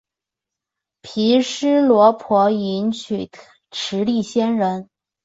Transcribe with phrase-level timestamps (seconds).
[1.03, 3.29] 毗尸罗婆迎娶
[3.69, 4.89] 持力仙人。